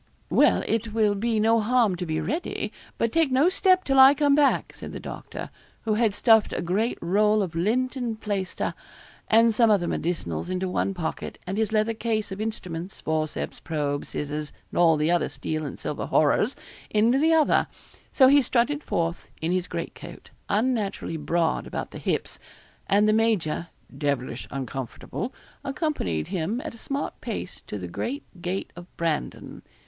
[0.31, 4.15] 'Well, it will be no harm to be ready; but take no step till I
[4.15, 5.51] come back,' said the doctor,
[5.83, 8.73] who had stuffed a great roll of lint and plaister,
[9.27, 14.05] and some other medicinals, into one pocket, and his leather case of instruments, forceps, probe,
[14.07, 16.55] scissors, and all the other steel and silver horrors,
[16.89, 17.67] into the other;
[18.11, 22.39] so he strutted forth in his great coat, unnaturally broad about the hips;
[22.87, 25.31] and the major, 'devilish uncomfortable,'
[25.63, 29.61] accompanied him at a smart pace to the great gate of Brandon.